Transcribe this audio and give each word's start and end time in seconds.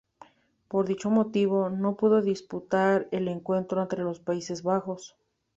Por 0.67 0.87
dicho 0.87 1.11
motivo, 1.11 1.69
no 1.69 1.95
pudo 1.95 2.23
disputar 2.23 3.07
el 3.11 3.27
encuentro 3.27 3.81
ante 3.83 3.97
los 3.97 4.19
Países 4.19 4.63
Bajos. 4.63 5.15